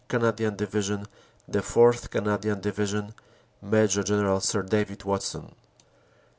Canadian 0.07 0.55
Division, 0.55 1.05
the 1.47 1.59
4th. 1.59 2.09
Canadian 2.09 2.59
Division, 2.59 3.13
Major 3.61 4.01
General 4.01 4.39
Sir 4.39 4.63
David 4.63 5.03
Watson. 5.03 5.53